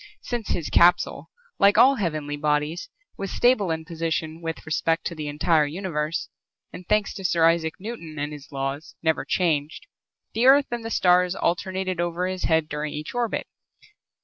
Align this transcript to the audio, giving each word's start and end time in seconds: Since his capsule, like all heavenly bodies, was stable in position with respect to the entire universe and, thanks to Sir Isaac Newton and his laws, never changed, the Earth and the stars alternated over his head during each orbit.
Since 0.21 0.47
his 0.47 0.71
capsule, 0.71 1.29
like 1.59 1.77
all 1.77 1.97
heavenly 1.97 2.35
bodies, 2.35 2.89
was 3.19 3.29
stable 3.29 3.69
in 3.69 3.85
position 3.85 4.41
with 4.41 4.65
respect 4.65 5.05
to 5.05 5.13
the 5.13 5.27
entire 5.27 5.67
universe 5.67 6.27
and, 6.73 6.87
thanks 6.89 7.13
to 7.13 7.23
Sir 7.23 7.45
Isaac 7.47 7.75
Newton 7.77 8.17
and 8.17 8.33
his 8.33 8.51
laws, 8.51 8.95
never 9.03 9.25
changed, 9.25 9.85
the 10.33 10.47
Earth 10.47 10.65
and 10.71 10.83
the 10.83 10.89
stars 10.89 11.35
alternated 11.35 12.01
over 12.01 12.25
his 12.25 12.45
head 12.45 12.67
during 12.67 12.93
each 12.95 13.13
orbit. 13.13 13.45